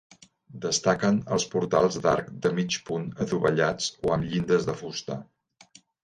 [0.61, 5.19] Destaquen els portals d'arc de mig punt adovellats o amb llindes de fusta.